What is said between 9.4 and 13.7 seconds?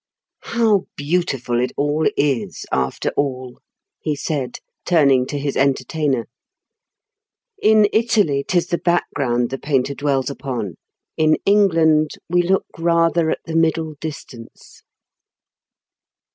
the painter dwells upon; in England, we look rather at the